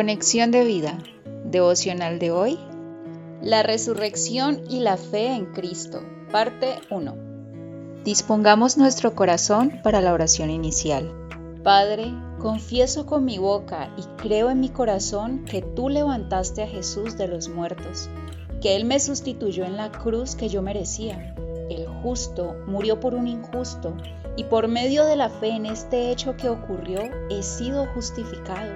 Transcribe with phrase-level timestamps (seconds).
[0.00, 0.96] Conexión de vida.
[1.44, 2.58] Devocional de hoy.
[3.42, 6.00] La resurrección y la fe en Cristo.
[6.32, 7.14] Parte 1.
[8.02, 11.12] Dispongamos nuestro corazón para la oración inicial.
[11.62, 17.18] Padre, confieso con mi boca y creo en mi corazón que tú levantaste a Jesús
[17.18, 18.08] de los muertos,
[18.62, 21.34] que Él me sustituyó en la cruz que yo merecía.
[21.68, 23.94] El justo murió por un injusto
[24.36, 28.72] y por medio de la fe en este hecho que ocurrió, he sido justificado,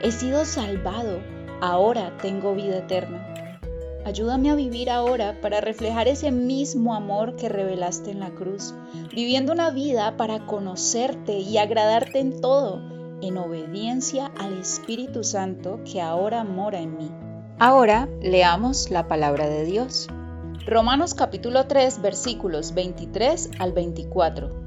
[0.00, 1.20] he sido salvado,
[1.60, 3.26] ahora tengo vida eterna.
[4.04, 8.72] Ayúdame a vivir ahora para reflejar ese mismo amor que revelaste en la cruz,
[9.12, 12.80] viviendo una vida para conocerte y agradarte en todo,
[13.20, 17.10] en obediencia al Espíritu Santo que ahora mora en mí.
[17.58, 20.08] Ahora leamos la palabra de Dios.
[20.66, 24.65] Romanos capítulo 3 versículos 23 al 24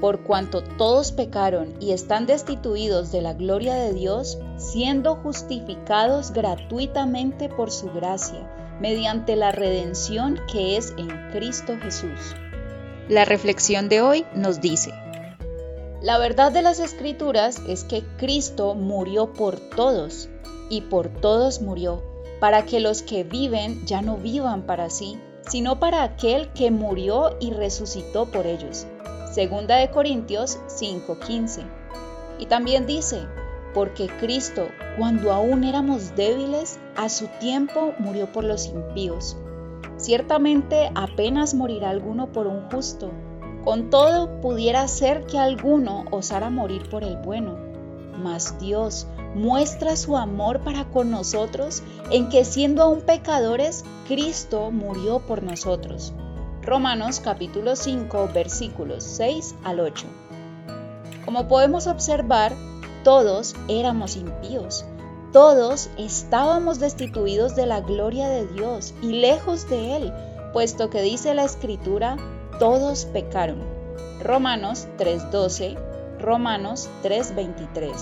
[0.00, 7.48] por cuanto todos pecaron y están destituidos de la gloria de Dios, siendo justificados gratuitamente
[7.48, 12.34] por su gracia, mediante la redención que es en Cristo Jesús.
[13.08, 14.92] La reflexión de hoy nos dice,
[16.02, 20.28] la verdad de las escrituras es que Cristo murió por todos
[20.70, 22.02] y por todos murió,
[22.40, 27.36] para que los que viven ya no vivan para sí, sino para aquel que murió
[27.40, 28.86] y resucitó por ellos
[29.34, 31.64] Segunda de Corintios 5:15.
[32.38, 33.26] Y también dice,
[33.74, 39.36] porque Cristo, cuando aún éramos débiles, a su tiempo murió por los impíos.
[39.96, 43.10] Ciertamente apenas morirá alguno por un justo,
[43.64, 47.58] con todo pudiera ser que alguno osara morir por el bueno.
[48.16, 51.82] Mas Dios muestra su amor para con nosotros
[52.12, 56.14] en que siendo aún pecadores, Cristo murió por nosotros.
[56.64, 60.06] Romanos capítulo 5 versículos 6 al 8.
[61.26, 62.54] Como podemos observar,
[63.02, 64.86] todos éramos impíos,
[65.30, 70.12] todos estábamos destituidos de la gloria de Dios y lejos de Él,
[70.54, 72.16] puesto que dice la Escritura,
[72.58, 73.58] todos pecaron.
[74.22, 75.76] Romanos 3:12,
[76.18, 77.92] Romanos 3:23.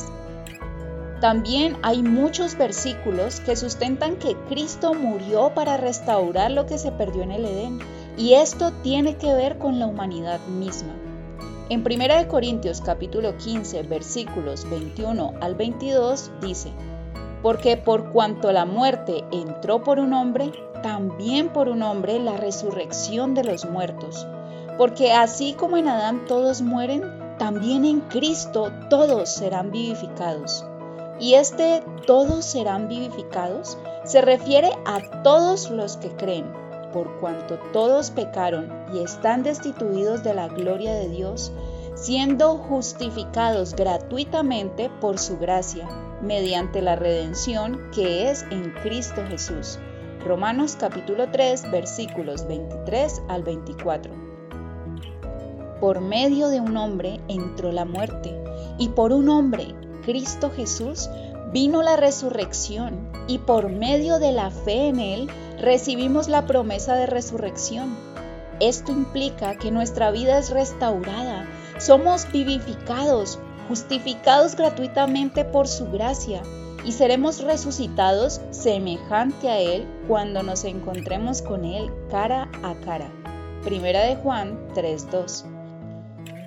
[1.20, 7.22] También hay muchos versículos que sustentan que Cristo murió para restaurar lo que se perdió
[7.22, 7.78] en el Edén,
[8.16, 10.94] y esto tiene que ver con la humanidad misma.
[11.68, 16.70] En 1 Corintios capítulo 15 versículos 21 al 22 dice,
[17.42, 20.52] porque por cuanto la muerte entró por un hombre,
[20.82, 24.26] también por un hombre la resurrección de los muertos.
[24.78, 27.02] Porque así como en Adán todos mueren,
[27.38, 30.64] también en Cristo todos serán vivificados.
[31.18, 36.44] Y este todos serán vivificados se refiere a todos los que creen,
[36.92, 41.52] por cuanto todos pecaron y están destituidos de la gloria de Dios,
[41.94, 45.88] siendo justificados gratuitamente por su gracia,
[46.20, 49.78] mediante la redención que es en Cristo Jesús.
[50.24, 54.12] Romanos capítulo 3 versículos 23 al 24.
[55.80, 58.32] Por medio de un hombre entró la muerte,
[58.78, 61.08] y por un hombre Cristo Jesús,
[61.52, 65.30] vino la resurrección y por medio de la fe en Él
[65.62, 67.96] recibimos la promesa de resurrección.
[68.60, 71.46] Esto implica que nuestra vida es restaurada,
[71.78, 76.42] somos vivificados, justificados gratuitamente por su gracia
[76.84, 83.08] y seremos resucitados semejante a Él cuando nos encontremos con Él cara a cara.
[83.62, 85.51] Primera de Juan 3.2